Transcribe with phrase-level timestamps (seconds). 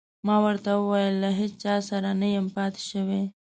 [0.27, 3.21] ما ورته وویل: له هیڅ چا سره نه یم پاتې شوی.